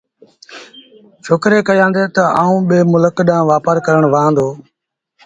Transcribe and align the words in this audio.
ڇوڪري 1.23 1.59
ڪهيآݩدي 1.67 2.03
تا 2.15 2.23
آئوݩ 2.41 2.65
ٻي 2.67 2.77
ملڪ 2.93 3.15
ڏآݩهݩ 3.27 3.47
وآپآر 3.49 3.77
ڪرڻ 3.85 4.03
وهآݩ 4.13 4.35
دو 4.37 4.47